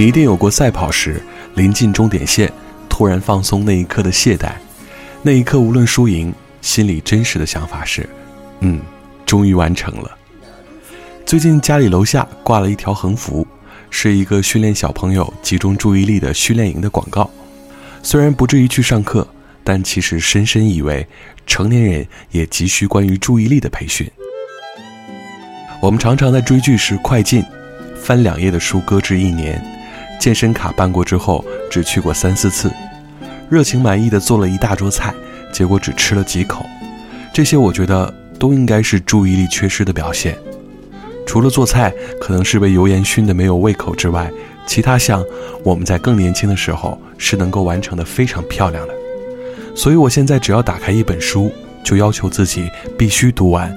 [0.00, 1.22] 你一定有过赛跑时
[1.56, 2.50] 临近终点线，
[2.88, 4.52] 突然放松那一刻的懈怠，
[5.20, 8.08] 那一刻无论输赢，心里真实的想法是：
[8.60, 8.80] 嗯，
[9.26, 10.10] 终于完成了。
[11.26, 13.46] 最近家里楼下挂了一条横幅，
[13.90, 17.30] 是一个训练小朋友集中注意力的训练营的广告。
[18.02, 19.28] 虽然不至于去上课，
[19.62, 21.06] 但其实深深以为
[21.46, 24.10] 成年人也急需关于注意力的培训。
[25.78, 27.44] 我们常常在追剧时快进，
[28.00, 29.62] 翻两页的书搁置一年。
[30.20, 32.70] 健身卡办过之后，只去过三四次，
[33.48, 35.14] 热情满意的做了一大桌菜，
[35.50, 36.66] 结果只吃了几口。
[37.32, 40.36] 这些我觉得都应该是注意力缺失的表现。
[41.26, 44.30] 除了做菜可能是被油盐熏得没有胃口之外，
[44.66, 45.24] 其他项
[45.64, 48.94] 我们在更年轻的时候是能够完成的非常漂亮的。
[49.74, 51.50] 所以我现在只要打开一本书，
[51.82, 53.70] 就要求自己必须读完；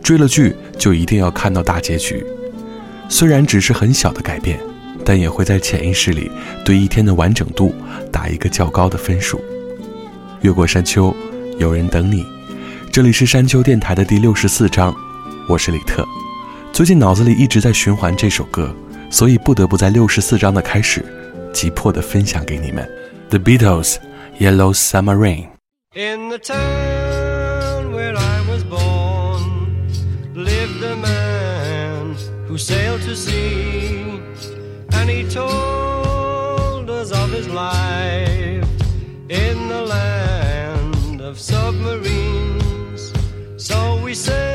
[0.00, 2.24] 追了剧就一定要看到大结局。
[3.08, 4.60] 虽然只是很小的改变。
[5.08, 6.30] 但也会在潜意识里
[6.62, 7.74] 对一天的完整度
[8.12, 9.42] 打一个较高的分数。
[10.42, 11.16] 越过山丘，
[11.58, 12.26] 有人等你。
[12.92, 14.94] 这里是山丘电台的第六十四章，
[15.48, 16.06] 我是李特。
[16.74, 18.70] 最近脑子里一直在循环这首歌，
[19.08, 21.02] 所以不得不在六十四章的开始，
[21.54, 22.86] 急迫的分享给你们。
[23.30, 23.96] The Beatles,
[24.38, 25.46] Yellow Summer Rain。
[25.94, 29.70] In the town where I was born,
[30.34, 32.14] lived a man
[32.46, 33.67] who sailed to sea.
[35.08, 38.68] And he told us of his life
[39.28, 43.12] in the land of submarines.
[43.56, 44.47] So we sailed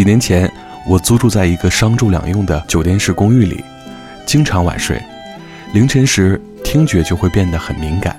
[0.00, 0.50] 几年前，
[0.86, 3.62] 我租住在一个商住两用的酒店式公寓里，
[4.24, 4.98] 经常晚睡，
[5.74, 8.18] 凌晨时听觉就会变得很敏感。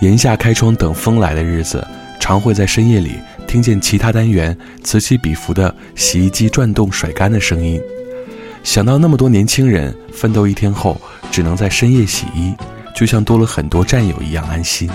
[0.00, 1.86] 檐下开窗等风来的日子，
[2.18, 7.80] 常会在深夜里听见其他单元此起彼伏的洗衣机转动甩干的声音。
[8.64, 11.00] 想到那么多年轻人奋斗一天后
[11.30, 12.52] 只能在深夜洗衣，
[12.92, 14.90] 就像多了很多战友一样安心。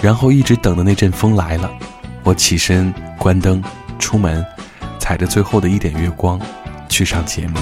[0.00, 1.70] 然后一直等的那阵风来了，
[2.22, 3.62] 我起身关灯，
[3.98, 4.42] 出门，
[5.06, 6.36] 踩着最后的一点月光，
[6.88, 7.60] 去上节目。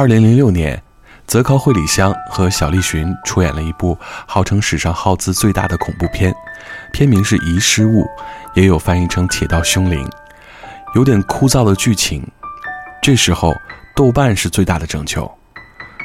[0.00, 0.82] 二零零六年，
[1.26, 6.34] 泽尻惠里香和小栗旬出演了一部号称史上耗资最大的恐怖片，
[6.90, 8.04] 片名是《遗失物》，
[8.54, 10.02] 也有翻译成《铁道凶灵》，
[10.94, 12.26] 有点枯燥的剧情。
[13.02, 13.54] 这时候，
[13.94, 15.30] 豆瓣是最大的拯救。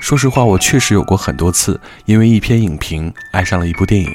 [0.01, 4.11] 说实话，我确实有过很多次因为一篇影评爱上了一部电影，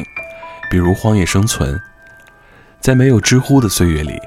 [0.70, 1.74] 比如《荒野生存》。
[2.80, 4.20] 在没有知乎的岁月里。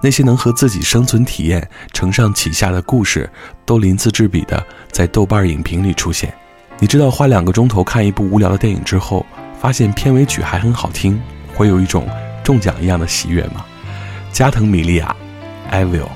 [0.00, 3.28] 那些能和自己生存体验承上启下的故事，
[3.64, 6.32] 都鳞次栉比的在豆瓣影评里出现。
[6.78, 9.26] 你知道花两个钟头看一部无聊的电影之后，
[9.58, 11.20] 发现片尾曲还很好听，
[11.54, 12.08] 会有一种
[12.44, 13.64] 中奖一样的喜悦吗？
[14.32, 15.16] 加藤米利亚
[15.70, 16.08] ，I will。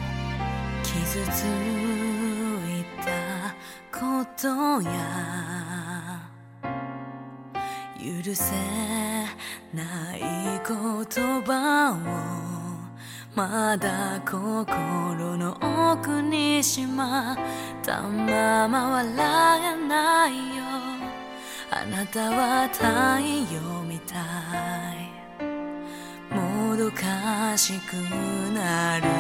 [13.34, 15.56] まだ心の
[15.90, 17.36] 奥にしまっ
[17.82, 20.62] たまま笑えないよ。
[21.70, 22.84] あなたは太
[23.54, 25.12] 陽みたい。
[26.34, 27.94] もどかしく
[28.52, 29.12] なるよ。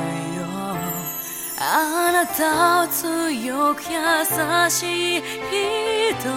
[1.58, 6.28] あなたを強く優しい人。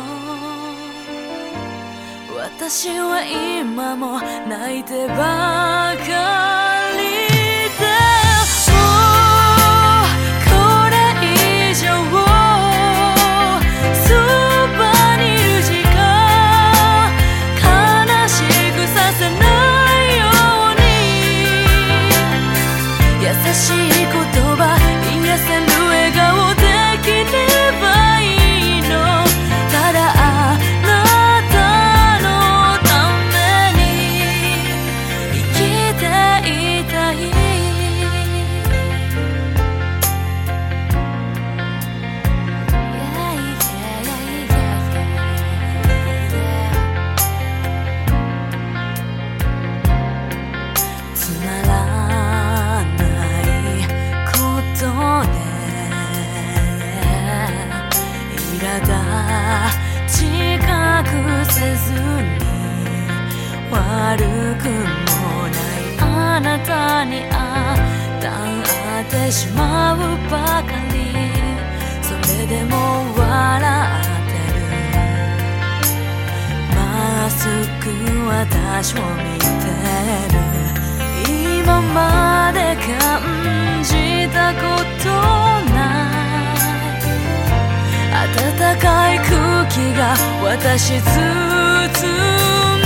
[2.34, 6.75] 私は今も泣いてばかり。
[64.66, 64.74] くも
[65.48, 67.36] ないあなたに当
[68.20, 68.34] た
[69.02, 69.98] ってしまう
[70.30, 70.98] ばかり
[72.02, 72.74] それでも
[73.16, 74.58] 笑ってる
[76.76, 76.78] ま
[77.28, 77.46] っす
[77.84, 77.86] ぐ
[78.28, 79.46] 私を見て
[80.34, 80.36] る
[81.62, 83.22] 今まで感
[83.84, 83.94] じ
[84.34, 84.62] たこ
[85.04, 85.06] と
[85.76, 85.78] な
[86.54, 89.30] い暖かい空
[89.68, 90.02] 気が
[90.44, 91.22] 私包
[92.80, 92.85] む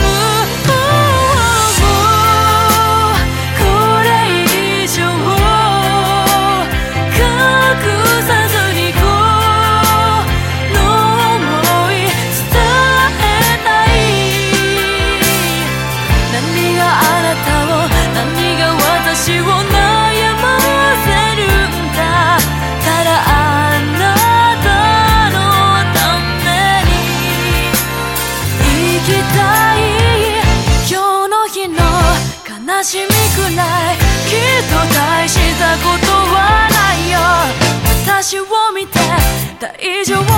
[39.99, 40.28] 大丈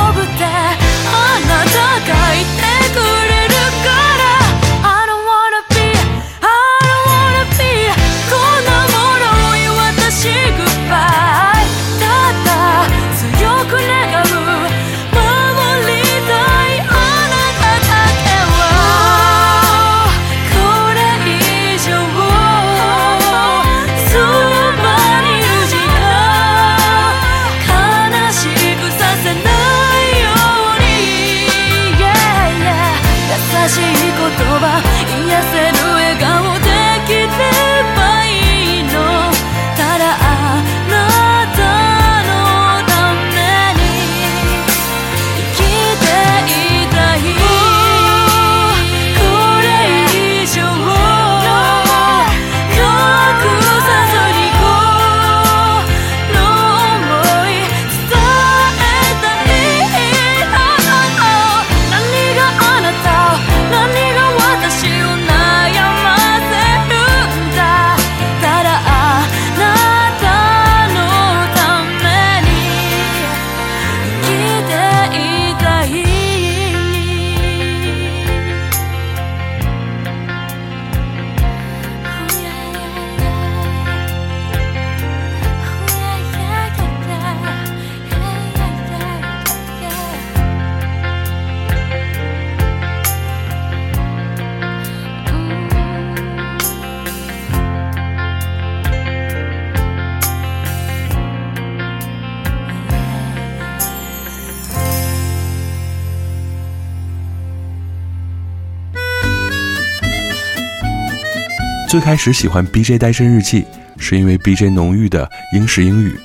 [111.92, 113.66] 最开始喜欢 BJ 单身日记，
[113.98, 116.18] 是因为 BJ 浓郁的英式英语，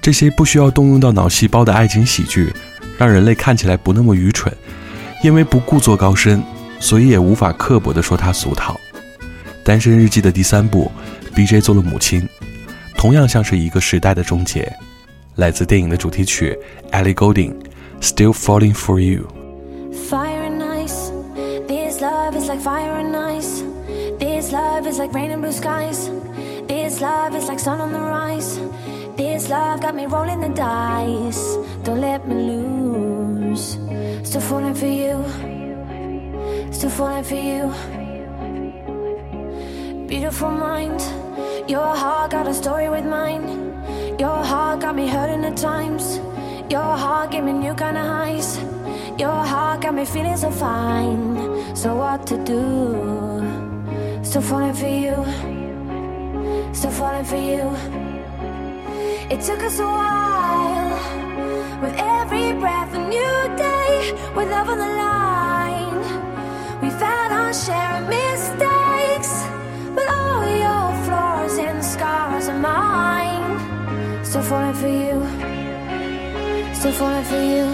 [0.00, 2.54] 这些不需要动用到脑细胞的爱情喜剧，
[2.96, 4.56] 让人类看起来不那么愚蠢。
[5.24, 6.40] 因为不故作高深，
[6.78, 8.78] 所以也无法刻薄地说它俗套。
[9.64, 10.88] 单身日记的第三部
[11.34, 12.28] ，BJ 做了母亲，
[12.96, 14.72] 同样像是一个时代的终结。
[15.34, 16.56] 来自电影的主题曲
[16.92, 17.52] Ellie Golding
[18.00, 19.26] 《Still Falling for You》。
[20.08, 21.10] Fire and ice.
[21.66, 23.64] This love is like fire and ice.
[24.50, 26.10] This love is like rain and blue skies.
[26.66, 28.58] This love is like sun on the rise.
[29.16, 31.54] This love got me rolling the dice.
[31.84, 33.78] Don't let me lose.
[34.28, 35.22] Still falling for you.
[36.72, 37.70] Still falling for you.
[40.08, 41.00] Beautiful mind.
[41.70, 43.46] Your heart got a story with mine.
[44.18, 46.18] Your heart got me hurting at times.
[46.68, 48.58] Your heart gave me new kind of highs.
[49.16, 51.76] Your heart got me feeling so fine.
[51.76, 53.29] So what to do?
[54.30, 55.16] Still falling for you.
[56.72, 57.62] Still falling for you.
[59.28, 60.92] It took us a while.
[61.82, 64.12] With every breath, a new day.
[64.36, 65.98] With love on the line.
[66.80, 69.32] We found our share of mistakes.
[69.96, 73.58] But all your flaws and scars are mine.
[74.24, 75.26] Still falling for you.
[76.72, 77.66] Still falling for you.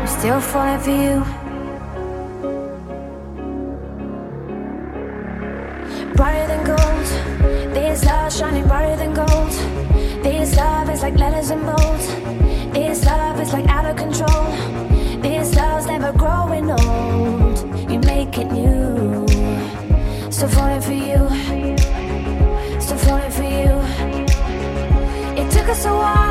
[0.00, 1.24] I'm still full of you.
[6.16, 7.08] Brighter than gold.
[7.74, 9.52] This love shining brighter than gold.
[10.24, 11.62] This love is like letters and
[14.06, 14.44] control.
[15.20, 17.58] This love's never growing old.
[17.90, 19.26] You make it new.
[20.30, 21.20] Still falling for you.
[22.80, 23.72] Still falling for you.
[25.40, 26.25] It took us a while.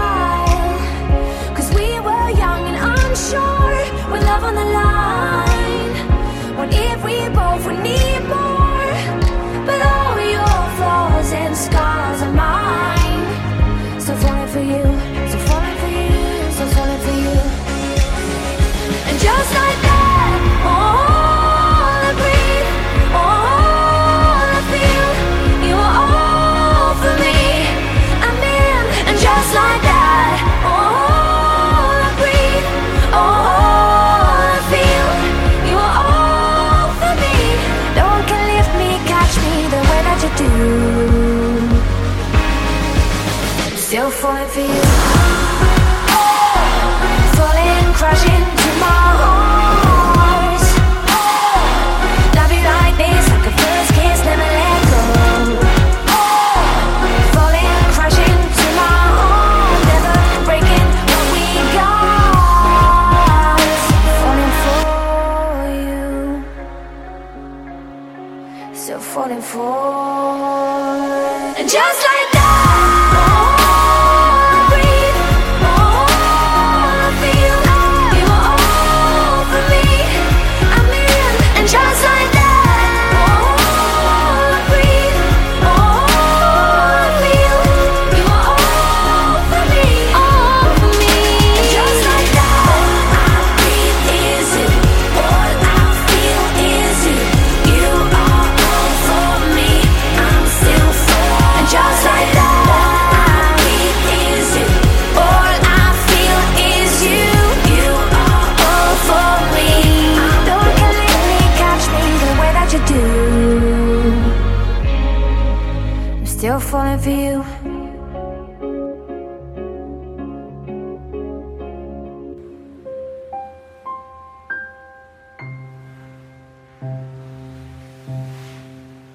[117.05, 117.39] For you《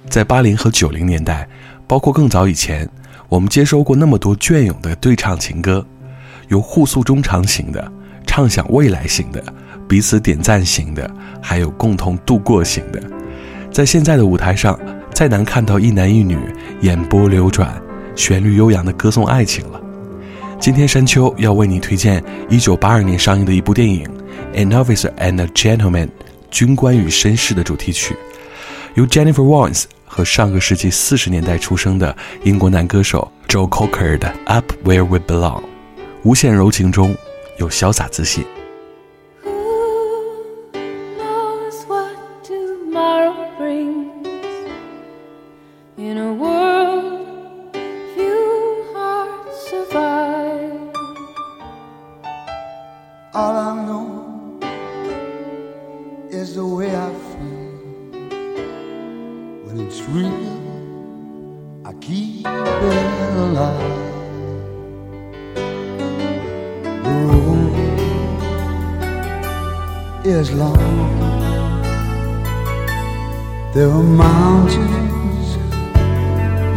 [0.09, 1.49] 在八零和九零年代，
[1.89, 2.89] 包括更早以前，
[3.29, 5.85] 我们接收过那么多隽永的对唱情歌，
[6.49, 7.93] 有互诉衷肠型的，
[8.25, 9.43] 畅想未来型的，
[9.89, 11.09] 彼此点赞型的，
[11.41, 13.03] 还有共同度过型的。
[13.73, 14.79] 在现在的舞台上，
[15.13, 16.39] 再难看到一男一女
[16.81, 17.81] 眼波流转、
[18.17, 19.81] 旋律悠扬的歌颂爱情了。
[20.59, 24.07] 今天山丘要为你推荐一九八二年上映的一部电影
[24.57, 26.07] 《An Officer and a Gentleman》
[26.51, 28.15] 军官与绅士的主题曲，
[28.95, 35.61] 由 Jennifer Warnes 和上个世纪四十年代出生的英国男歌手 Joe Cocker 的《Up Where We Belong》，
[36.23, 37.17] 无限柔情中
[37.59, 38.45] 有潇洒自信。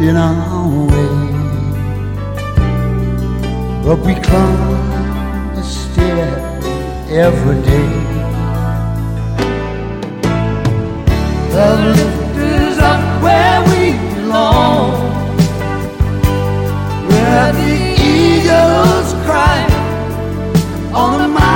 [0.00, 1.34] in our way.
[3.84, 6.28] But we climb a stair
[7.08, 7.90] every day.
[11.54, 14.92] Love lift up where we belong,
[17.08, 19.64] where the eagles cry
[20.92, 21.53] on the mountain.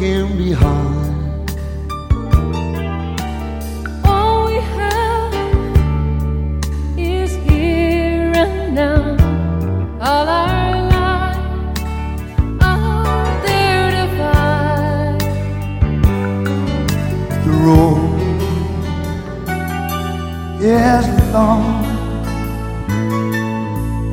[0.00, 0.54] can be.
[4.08, 5.34] All we have
[6.96, 9.02] is here and now.
[10.00, 11.82] All our lives
[12.62, 15.20] out there to find.
[17.44, 18.20] The road
[20.62, 21.64] is long.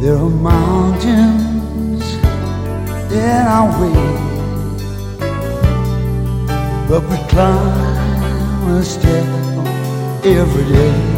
[0.01, 2.05] There are mountains
[3.09, 4.16] in our way.
[7.37, 9.05] promised
[10.25, 11.16] every day.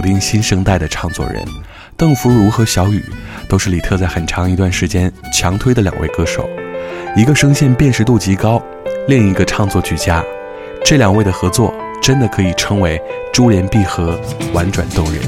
[0.00, 1.44] 搞定新生代的唱作人，
[1.94, 3.04] 邓福如和小雨
[3.46, 6.48] 都是李特在很长一段时间强推的两位歌手，
[7.14, 8.62] 一个声线辨识度极高，
[9.08, 10.24] 另一个唱作俱佳，
[10.82, 12.98] 这两位的合作真的可以称为
[13.30, 14.18] 珠联璧合，
[14.54, 15.20] 婉转动人。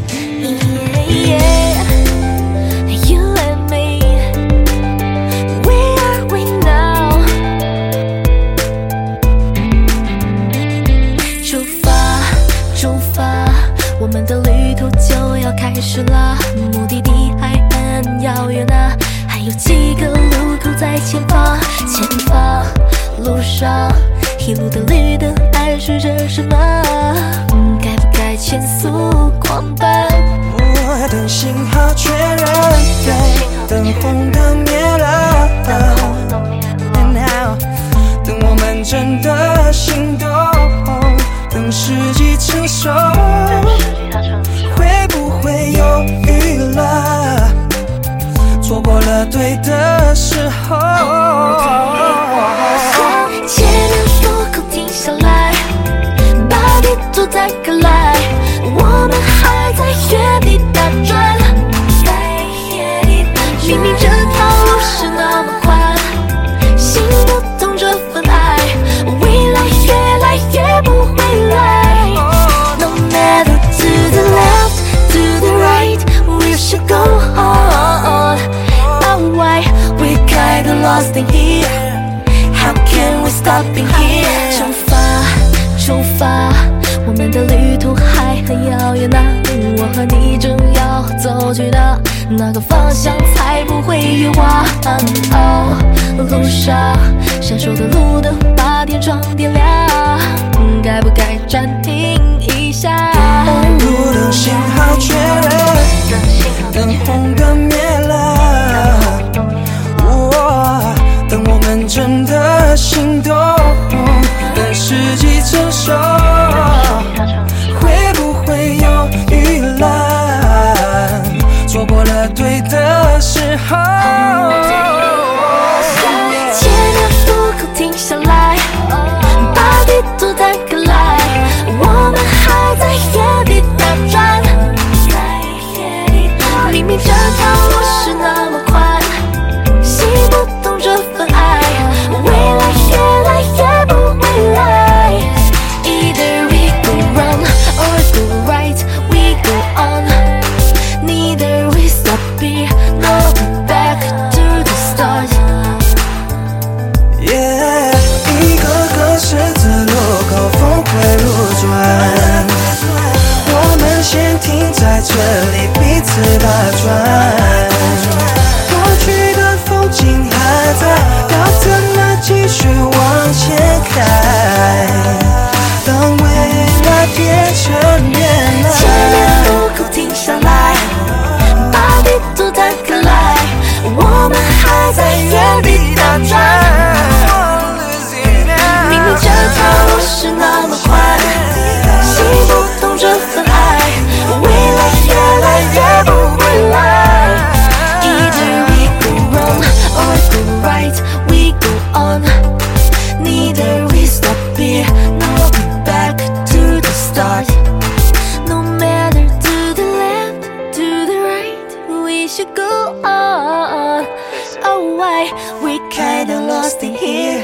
[215.02, 215.26] Why
[215.64, 217.42] we kinda lost in here?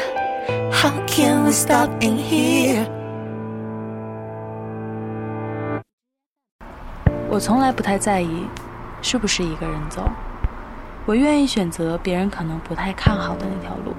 [0.70, 2.86] How can we stop in here?
[7.28, 8.46] 我从来不太在意
[9.02, 10.08] 是不是一个人走，
[11.04, 13.92] 我愿意选择别人可能不太看好的那条路。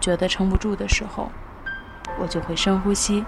[0.00, 1.28] 觉得撑不住的时候，
[2.20, 3.24] 我就会深呼吸。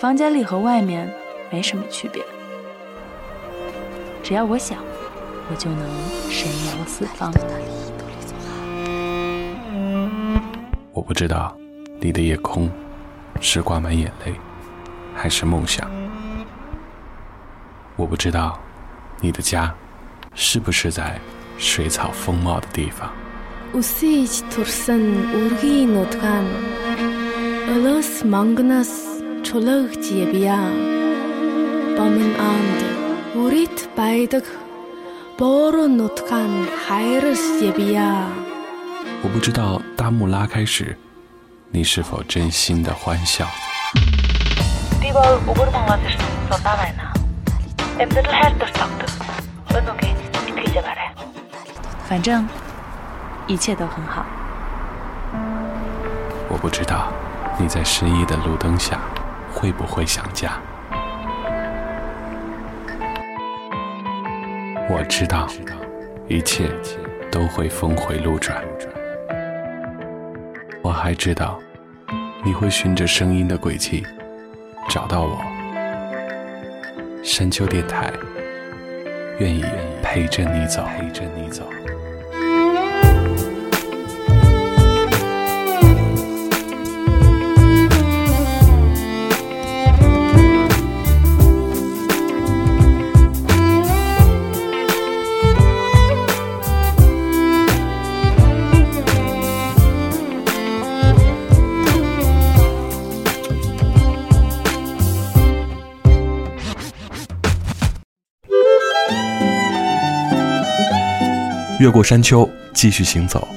[0.00, 1.12] 房间里和外面
[1.50, 2.24] 没什么区别，
[4.22, 4.78] 只要我想，
[5.50, 5.86] 我就能
[6.30, 7.30] 神游四方。
[10.94, 11.54] 我不知道
[12.00, 12.70] 你的夜空
[13.42, 14.32] 是挂满眼泪，
[15.14, 15.86] 还是梦想。
[17.94, 18.58] 我不知道
[19.20, 19.70] 你的家
[20.34, 21.20] 是不是在
[21.58, 23.12] 水草丰茂的地方。
[29.39, 30.59] Үсэж турсан үргийн нутгаан Олос мангнаас чулаагч явъя.
[31.97, 32.79] Бомын анд
[33.35, 34.45] үрит байдаг
[35.39, 38.27] бооро нутгаан хайрс явъя.
[39.23, 40.97] 我不知道大幕拉开时，
[41.71, 43.47] 你是否真心的欢笑。
[45.01, 47.13] Би бол өвөр монгол ирсэн зураг байна.
[47.99, 49.11] Амьдрал хайр туслагдаг.
[49.71, 50.17] Өнөөгийн
[50.49, 51.09] итгэж яваарай.
[52.07, 52.47] 反正
[53.47, 54.25] 一切都很好。
[56.49, 57.11] 我不知道
[57.57, 58.99] 你在深夜的路灯下
[59.52, 60.60] 会不会想家。
[64.88, 65.46] 我知道
[66.28, 66.68] 一切
[67.30, 68.62] 都会峰回路转。
[70.82, 71.58] 我还知道
[72.44, 74.04] 你会循着声音的轨迹
[74.88, 75.38] 找到我。
[77.22, 78.10] 山丘电台
[79.38, 79.64] 愿意
[80.02, 81.64] 陪着你走，陪着你走。
[111.80, 113.48] 越过山丘，继续行走。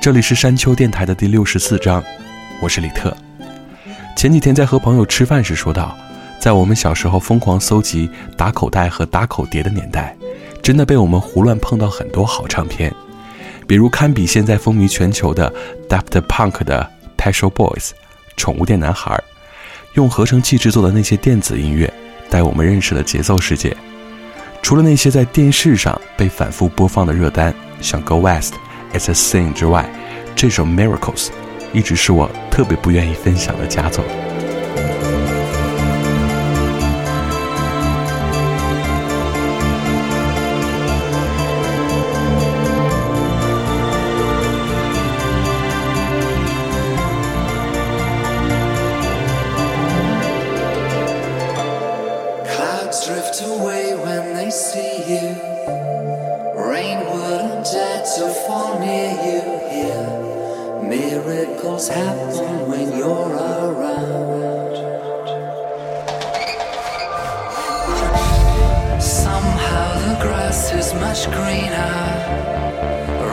[0.00, 2.00] 这里是山丘电台的第六十四章，
[2.62, 3.12] 我是李特。
[4.16, 5.98] 前几天在和朋友吃饭时说到，
[6.38, 10.16] 在我们小时候疯狂搜集打口袋和打口碟的年代，
[10.62, 12.94] 真的被我们胡乱碰到很多好唱片，
[13.66, 15.52] 比如堪比现在风靡全球的
[15.88, 17.90] Daft Punk 的 Pet Shop Boys
[18.36, 19.20] 宠物店男孩，
[19.94, 21.92] 用合成器制作的那些电子音乐，
[22.30, 23.76] 带我们认识了节奏世界。
[24.66, 28.54] 除了那些在电视上被反复播放的热单，像《Go West》、
[28.98, 29.88] 《It's a sing》之外，
[30.34, 31.26] 这首《Miracles》
[31.72, 34.04] 一直是我特别不愿意分享的佳作。
[61.56, 64.76] Miracles happen when you're around.
[69.00, 71.96] Somehow the grass is much greener.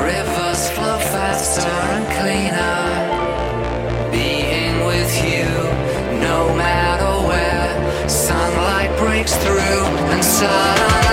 [0.08, 2.80] Rivers flow faster and cleaner.
[4.10, 5.50] Being with you,
[6.22, 11.13] no matter where, sunlight breaks through, and suddenly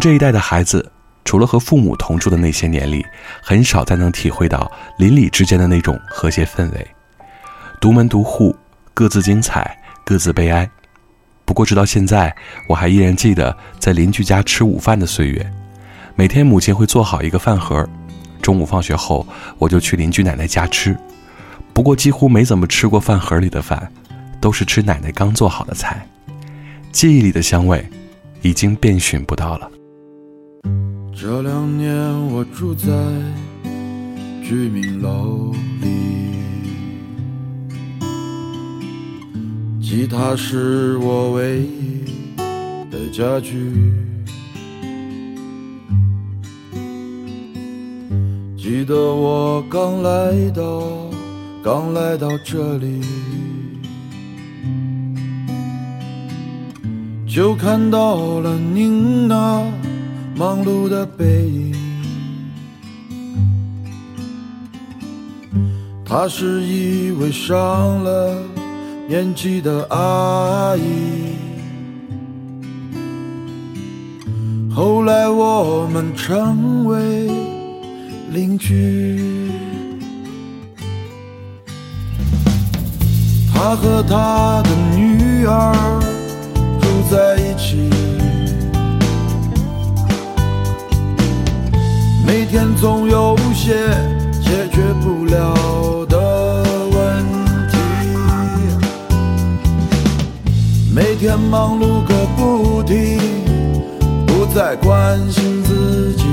[0.00, 0.90] 这一代的孩子，
[1.24, 3.04] 除了和父母同住的那些年里，
[3.42, 6.86] 很少再能体会到邻里之间的那种和谐氛围。
[7.80, 8.56] 独门独户，
[8.92, 10.68] 各自精彩，各自悲哀。
[11.44, 12.34] 不过直到现在，
[12.68, 15.52] 我还依然记得在邻居家吃午饭的岁月。
[16.14, 17.88] 每天母亲会做好一个饭盒，
[18.42, 19.26] 中午放学后
[19.58, 20.96] 我就去邻居奶奶家吃。
[21.72, 23.90] 不过几乎没怎么吃过饭盒里的饭，
[24.40, 26.06] 都是吃奶奶刚做好的菜。
[26.90, 27.88] 记忆里的香味，
[28.42, 29.70] 已经遍寻不到了。
[31.20, 31.92] 这两年
[32.30, 32.86] 我住在
[34.40, 35.88] 居民楼里，
[39.82, 42.04] 吉他是我唯一
[42.88, 43.92] 的家具。
[48.56, 50.84] 记得我刚来到，
[51.64, 53.00] 刚来到这里，
[57.26, 59.64] 就看到了您那
[60.38, 61.74] 忙碌的背影。
[66.04, 68.36] 她是一位上了
[69.08, 71.34] 年纪的阿姨。
[74.74, 77.28] 后来我们成为
[78.30, 79.38] 邻居。
[83.60, 85.74] 他和他的女儿
[86.80, 87.90] 住在一起，
[92.28, 93.72] 每天总有些
[94.42, 96.62] 解决不了的
[96.92, 97.24] 问
[97.70, 97.78] 题，
[100.94, 103.18] 每天忙碌个不停，
[104.26, 106.24] 不再关心自己。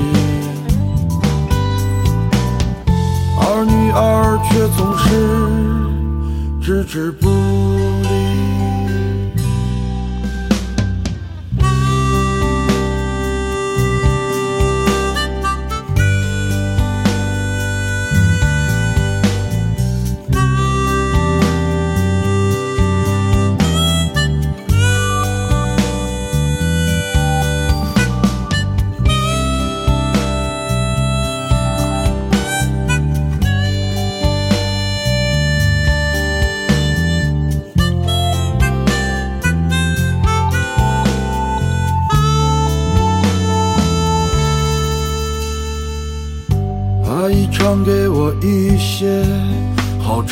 [3.40, 5.08] 而女儿却总是
[6.60, 7.26] 置之不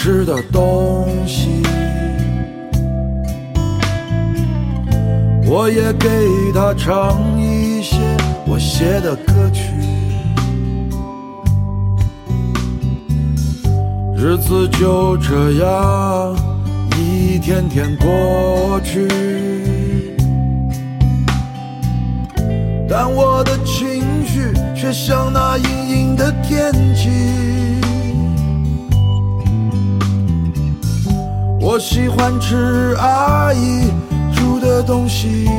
[0.05, 1.63] 吃的东西，
[5.47, 6.09] 我也给
[6.53, 7.97] 她唱一些
[8.47, 9.73] 我写的歌曲。
[14.15, 16.37] 日子就这样
[16.99, 19.09] 一天天过去。
[22.87, 27.09] 但我的情绪却像那阴阴的天气。
[31.75, 33.91] 我喜欢吃阿姨
[34.33, 35.51] 煮的东西，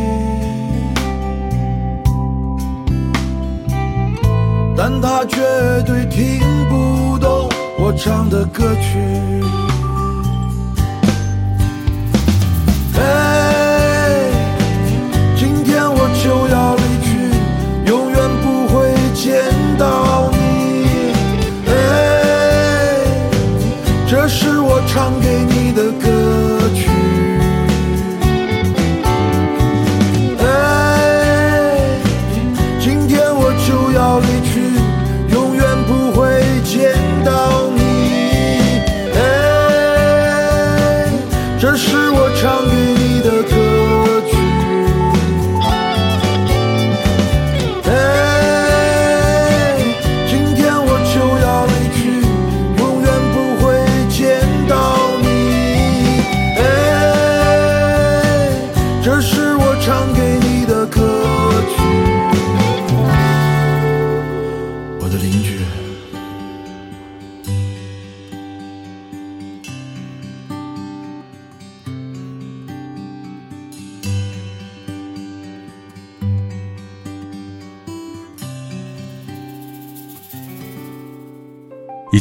[4.78, 5.42] 但她绝
[5.86, 6.40] 对听
[6.70, 8.98] 不懂我唱的歌曲。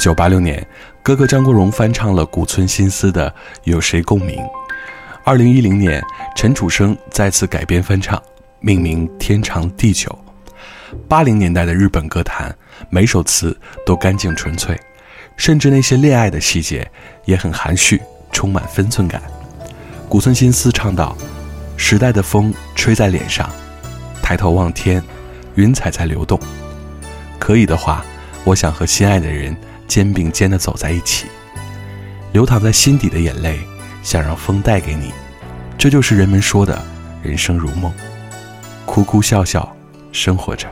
[0.04, 0.62] 九八六年，
[1.02, 3.30] 哥哥张国荣翻唱了古村新司的
[3.62, 4.38] 《有谁共鸣》。
[5.24, 6.04] 二零一零年，
[6.36, 8.22] 陈楚生再次改编翻唱，
[8.60, 10.10] 命名《天长地久》。
[11.08, 12.54] 八零年代的日本歌坛，
[12.90, 14.78] 每首词都干净纯粹，
[15.38, 16.86] 甚至那些恋爱的细节
[17.24, 17.98] 也很含蓄，
[18.30, 19.22] 充满分寸感。
[20.06, 21.16] 古村新司唱道
[21.78, 23.50] ：“时代的风吹在脸上，
[24.22, 25.02] 抬头望天，
[25.54, 26.38] 云彩在流动。
[27.38, 28.04] 可以的话，
[28.44, 29.56] 我想和心爱的人
[29.87, 31.27] 肩并肩地走在一起。
[32.31, 33.59] 流淌在心底的眼泪，
[34.03, 35.11] 想让风带给你。
[35.77, 36.81] 这就是人们说的
[37.23, 37.91] 人生如梦，
[38.85, 39.67] 哭哭笑笑，
[40.11, 40.67] 生活着。”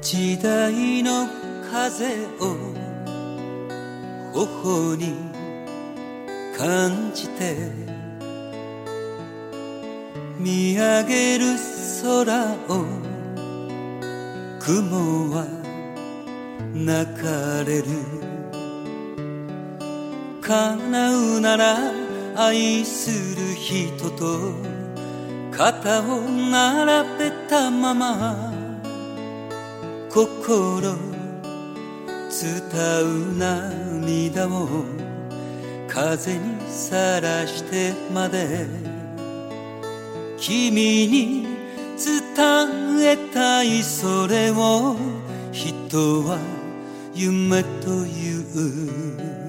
[0.00, 1.28] 時代の
[1.70, 2.56] 風を
[4.32, 5.14] 頬に
[6.56, 7.56] 感じて
[10.38, 11.56] 見上げる
[12.02, 12.84] 空を
[14.60, 15.46] 雲は
[16.73, 18.29] 流れる。
[20.49, 21.77] 叶うなら
[22.35, 24.53] 愛する人と
[25.51, 28.51] 肩を並べたまま
[30.09, 30.95] 心
[32.31, 32.51] 伝
[33.03, 34.67] う涙を
[35.87, 38.65] 風にさらしてまで
[40.37, 41.47] 君に
[42.03, 44.95] 伝えたいそれを
[45.51, 46.58] 人は
[47.19, 49.48] 夢という。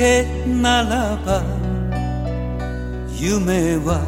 [0.00, 1.42] けならば
[3.18, 4.00] 夢は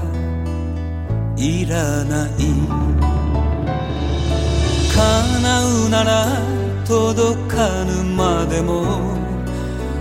[1.36, 2.30] いらない。
[4.94, 6.26] 叶うなら
[6.86, 9.12] 届かぬまでも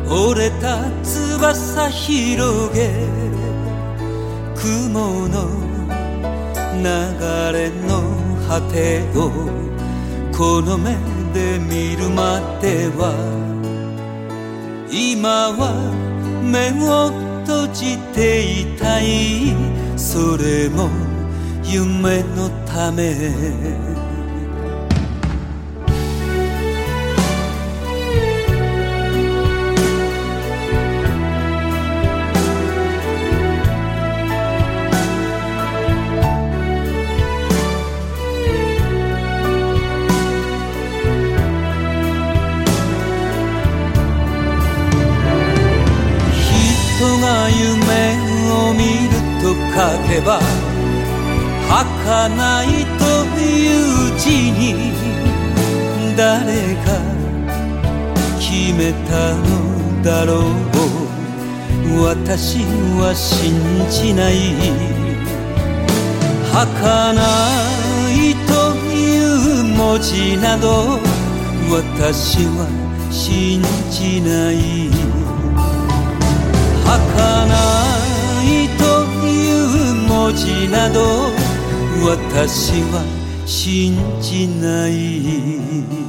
[0.08, 2.89] 折れた翼広げ
[4.56, 5.50] 雲の
[6.78, 6.88] 流
[7.52, 8.16] れの
[8.48, 9.30] 果てを
[10.32, 10.96] この目
[11.34, 13.41] で見るまでは
[14.94, 15.72] 今は
[16.44, 17.12] 目を
[17.46, 19.56] 閉じていたい。
[19.96, 20.89] それも
[21.64, 23.91] 夢のため。
[50.12, 50.39] 書けば
[51.70, 52.68] 儚い
[52.99, 53.05] と
[53.39, 53.47] い
[54.09, 54.91] う字に
[56.18, 56.99] 誰が
[58.38, 60.43] 決めたのだろう。
[62.03, 62.59] 私
[62.99, 63.53] は信
[63.89, 64.34] じない。
[66.51, 67.22] 儚
[68.12, 68.99] いとい
[69.62, 70.99] う文字など
[71.70, 72.68] 私は
[73.09, 74.89] 信じない。
[76.84, 77.80] 儚い
[80.32, 81.01] いう文字など
[82.09, 83.03] 私は
[83.45, 86.01] 信じない。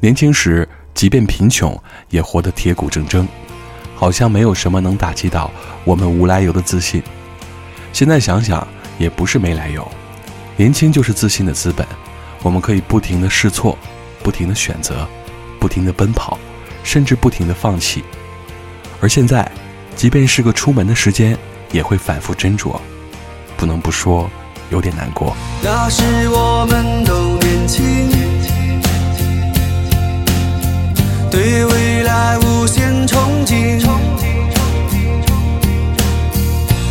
[0.00, 1.76] 年轻时，即便贫穷，
[2.10, 3.26] 也活得铁骨铮铮，
[3.96, 5.50] 好像没有什么能打击到
[5.84, 7.02] 我们无来由的自信。
[7.92, 9.86] 现在想想，也不是没来由。
[10.56, 11.84] 年轻就是自信的资本，
[12.42, 13.76] 我们可以不停的试错，
[14.22, 15.04] 不停的选择，
[15.58, 16.38] 不停的奔跑，
[16.84, 18.04] 甚至不停的放弃。
[19.00, 19.50] 而现在，
[19.96, 21.36] 即便是个出门的时间，
[21.72, 22.78] 也会反复斟酌，
[23.56, 24.30] 不能不说
[24.70, 25.36] 有点难过。
[25.60, 28.17] 那时我们都年轻。
[31.30, 33.86] 对未来无限憧憬，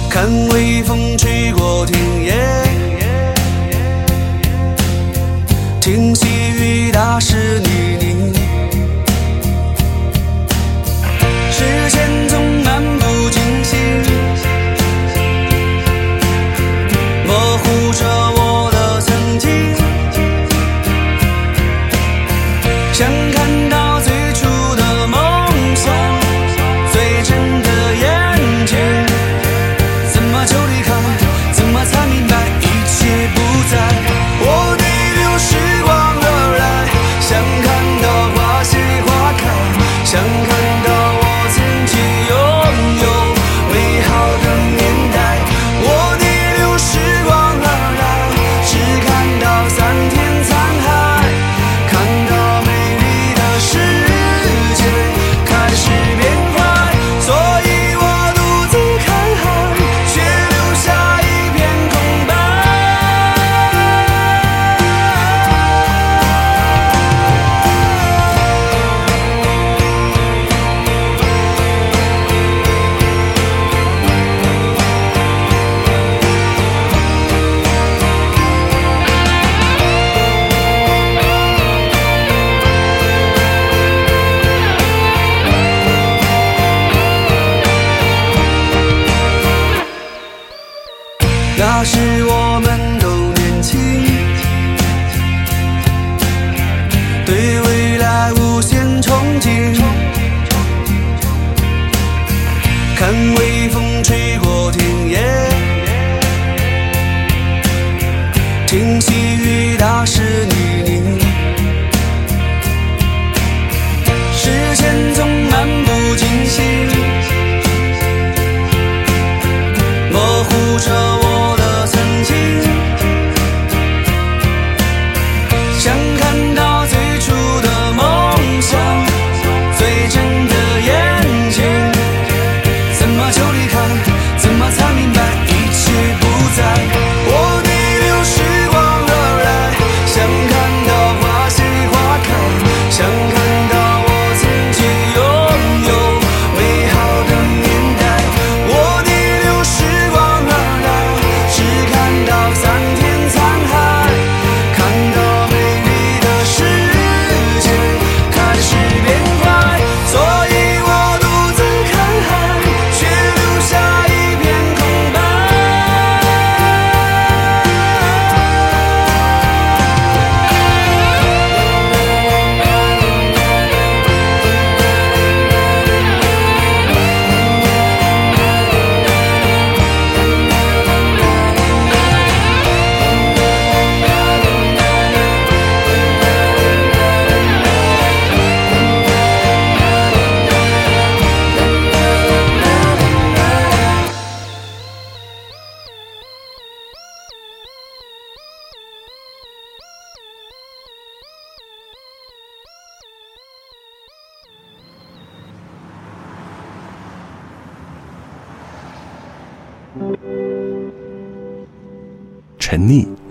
[0.09, 2.33] 看微风吹过田野，
[5.81, 6.27] 听细
[6.59, 7.96] 雨打湿你。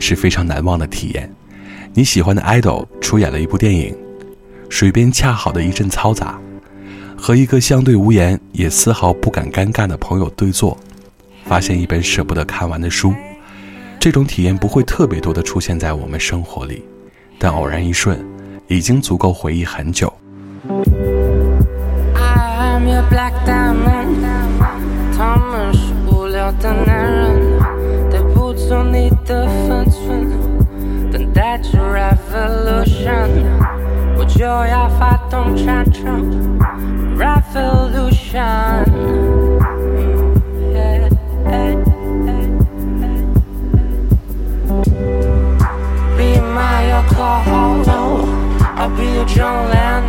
[0.07, 1.29] 是非常难忘的体验。
[1.93, 3.93] 你喜欢的 idol 出演了一部电影，
[4.69, 6.39] 水边恰好的一阵嘈杂，
[7.17, 10.79] 和一个相对无言也丝毫不敢尴尬的朋友对坐，
[11.45, 13.13] 发现一本舍不得看完的书，
[13.99, 16.85] 这种体验不会特别多的出现在我们生活里，
[17.37, 18.25] 但偶然一瞬，
[18.69, 20.13] 已经足够回忆很久。
[25.19, 27.59] 他们是无聊的男人，
[28.35, 28.53] 不
[28.93, 29.66] 你的。
[32.87, 34.15] revolution.
[34.17, 36.13] Cu gioia ha fatto un ciancio.
[37.17, 38.85] Revolution.
[46.17, 47.85] Be my alcohol.
[48.79, 50.06] I'll be your John Lennon.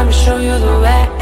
[0.00, 1.19] let me show you the way.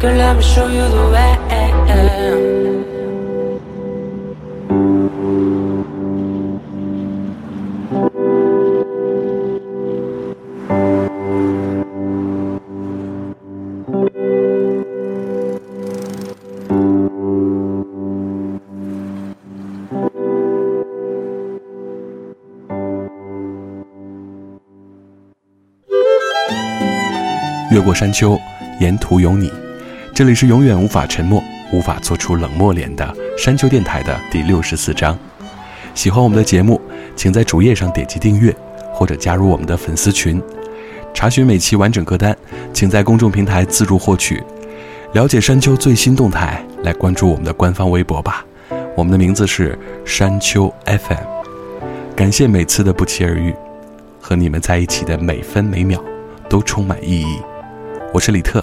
[0.00, 1.36] Girl, let me show you the way.
[27.70, 28.40] “越过山丘，
[28.80, 29.52] 沿途有你”，
[30.12, 31.42] 这里是永远无法沉默、
[31.72, 35.16] 无法做出冷漠脸的山丘电台的第六十四章。
[35.94, 36.80] 喜欢我们的节目，
[37.16, 38.54] 请在主页上点击订阅，
[38.92, 40.42] 或者加入我们的粉丝群。
[41.14, 42.36] 查询每期完整歌单，
[42.72, 44.42] 请在公众平台自助获取。
[45.12, 48.44] 了解山丘最新动态，来关注我们的官方微博吧。
[48.96, 51.24] 我们的名字是山丘 FM。
[52.14, 53.54] 感谢每次的不期而遇，
[54.20, 56.02] 和你们在一起的每分每秒
[56.48, 57.38] 都充满意义。
[58.12, 58.62] 我是李特，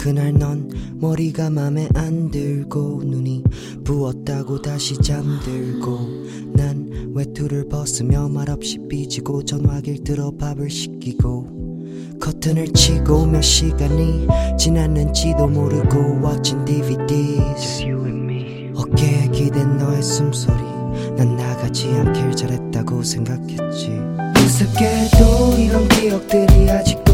[0.00, 3.44] 그날 넌 머리가 맘에 안 들고 눈이
[3.84, 5.98] 부었다고 다시 잠들고
[6.54, 14.26] 난 외투를 벗으며 말없이 삐지고 전화기를 들어 밥을 시키고 커튼을 치고 몇 시간이
[14.58, 17.84] 지났는지도 모르고 watching DVDs
[18.74, 20.62] 어깨에 기댄 너의 숨소리.
[21.14, 23.90] 난 나가지 않길 잘했다고 생각했지.
[24.34, 27.09] 무섭게도 이런 기억들이 아직도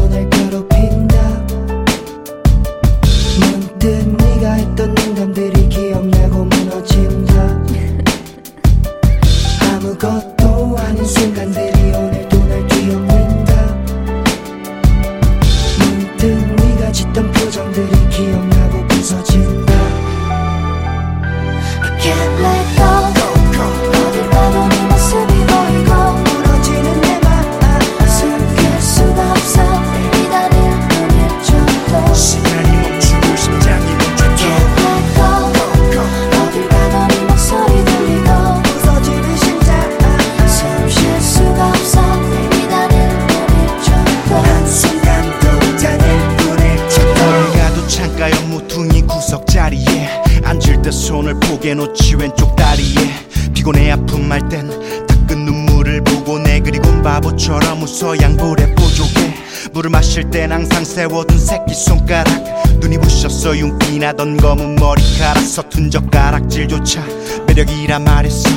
[66.67, 67.03] 젓가락질조차
[67.47, 68.49] 매력이라 말했어.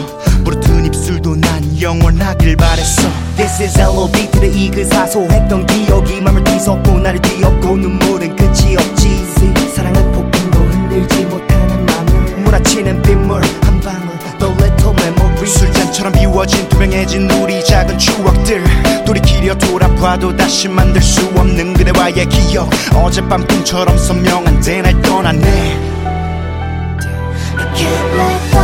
[0.44, 3.02] 부르튼 입술도 난 영원하길 바랬어.
[3.36, 8.76] This is LOD to the E 그 사소했던 기억이 맘을 뒤섞고 나를 뒤엎고 눈물은 끝이
[8.76, 9.24] 없지.
[9.74, 17.30] 사랑은 폭풍도 흔들지 못하는 맘을 몰아치는 빗물 한 방울 The little memory 술잔처럼 비워진 투명해진
[17.30, 18.64] 우리 작은 추억들.
[19.06, 22.70] 돌이키려 돌아봐도 다시 만들 수 없는 그대와의 기억.
[22.94, 25.89] 어젯밤 꿈처럼 선명한데 날 떠났네
[27.60, 28.59] I can't let go